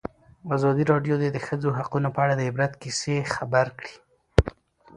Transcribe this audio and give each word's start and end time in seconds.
ازادي 0.55 0.83
راډیو 0.91 1.15
د 1.19 1.23
د 1.35 1.37
ښځو 1.47 1.69
حقونه 1.77 2.07
په 2.15 2.19
اړه 2.23 2.33
د 2.35 2.41
عبرت 2.49 2.73
کیسې 2.81 3.15
خبر 3.35 3.67
کړي. 3.79 3.93